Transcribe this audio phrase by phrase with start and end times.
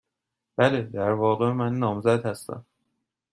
[0.57, 0.81] بله.
[0.81, 2.65] در واقع، من نامزد هستم.